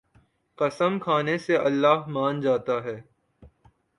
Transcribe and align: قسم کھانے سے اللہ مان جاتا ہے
قسم 0.57 0.97
کھانے 0.99 1.37
سے 1.37 1.57
اللہ 1.57 2.07
مان 2.07 2.41
جاتا 2.41 2.83
ہے 2.83 2.99